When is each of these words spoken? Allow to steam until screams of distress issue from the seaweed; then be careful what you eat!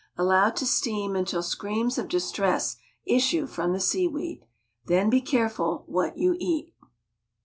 Allow 0.17 0.49
to 0.49 0.65
steam 0.65 1.15
until 1.15 1.43
screams 1.43 1.99
of 1.99 2.07
distress 2.09 2.75
issue 3.05 3.45
from 3.45 3.71
the 3.71 3.79
seaweed; 3.79 4.47
then 4.85 5.11
be 5.11 5.21
careful 5.21 5.83
what 5.85 6.17
you 6.17 6.35
eat! 6.39 6.73